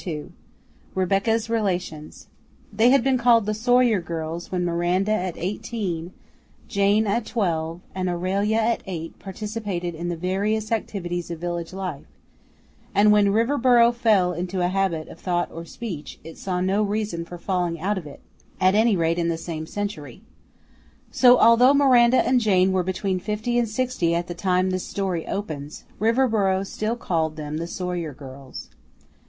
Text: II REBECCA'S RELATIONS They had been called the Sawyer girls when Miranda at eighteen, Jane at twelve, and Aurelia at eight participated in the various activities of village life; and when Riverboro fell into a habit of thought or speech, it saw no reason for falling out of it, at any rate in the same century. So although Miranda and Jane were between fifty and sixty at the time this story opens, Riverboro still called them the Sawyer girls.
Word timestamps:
II 0.07 0.29
REBECCA'S 0.95 1.47
RELATIONS 1.47 2.25
They 2.73 2.89
had 2.89 3.03
been 3.03 3.19
called 3.19 3.45
the 3.45 3.53
Sawyer 3.53 4.01
girls 4.01 4.51
when 4.51 4.65
Miranda 4.65 5.11
at 5.11 5.37
eighteen, 5.37 6.11
Jane 6.67 7.05
at 7.05 7.23
twelve, 7.27 7.81
and 7.93 8.09
Aurelia 8.09 8.57
at 8.59 8.81
eight 8.87 9.19
participated 9.19 9.93
in 9.93 10.09
the 10.09 10.17
various 10.17 10.71
activities 10.71 11.29
of 11.29 11.37
village 11.37 11.71
life; 11.71 12.07
and 12.95 13.11
when 13.11 13.27
Riverboro 13.31 13.91
fell 13.93 14.33
into 14.33 14.61
a 14.61 14.69
habit 14.69 15.07
of 15.07 15.19
thought 15.19 15.51
or 15.51 15.65
speech, 15.65 16.17
it 16.23 16.35
saw 16.35 16.61
no 16.61 16.81
reason 16.81 17.23
for 17.23 17.37
falling 17.37 17.79
out 17.79 17.99
of 17.99 18.07
it, 18.07 18.21
at 18.59 18.73
any 18.73 18.95
rate 18.95 19.19
in 19.19 19.27
the 19.29 19.37
same 19.37 19.67
century. 19.67 20.23
So 21.11 21.37
although 21.37 21.75
Miranda 21.75 22.25
and 22.27 22.41
Jane 22.41 22.71
were 22.71 22.81
between 22.81 23.19
fifty 23.19 23.59
and 23.59 23.69
sixty 23.69 24.15
at 24.15 24.25
the 24.25 24.33
time 24.33 24.71
this 24.71 24.83
story 24.83 25.27
opens, 25.27 25.83
Riverboro 25.99 26.65
still 26.65 26.95
called 26.95 27.35
them 27.35 27.57
the 27.57 27.67
Sawyer 27.67 28.15
girls. 28.15 28.71